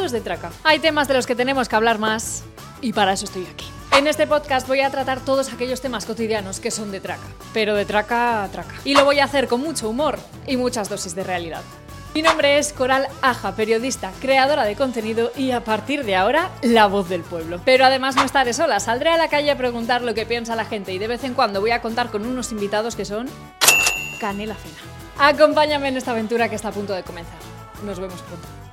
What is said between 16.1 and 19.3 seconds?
ahora, la voz del pueblo. Pero además no estaré sola, saldré a la